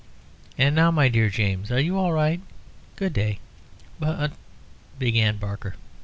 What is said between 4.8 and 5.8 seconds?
began Barker.